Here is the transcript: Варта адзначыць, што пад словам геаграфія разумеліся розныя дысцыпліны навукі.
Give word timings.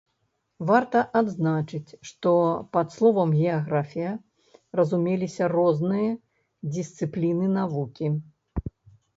Варта 0.69 1.01
адзначыць, 1.19 1.91
што 2.11 2.31
пад 2.77 2.87
словам 2.95 3.29
геаграфія 3.41 4.15
разумеліся 4.81 5.51
розныя 5.57 6.11
дысцыпліны 6.79 7.45
навукі. 7.61 8.07